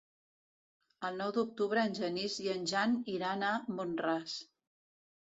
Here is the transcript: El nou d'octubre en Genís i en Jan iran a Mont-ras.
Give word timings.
El 1.09 1.19
nou 1.23 1.35
d'octubre 1.35 1.85
en 1.91 1.95
Genís 2.01 2.41
i 2.47 2.51
en 2.57 2.67
Jan 2.75 2.99
iran 3.19 3.49
a 3.55 3.55
Mont-ras. 3.81 4.43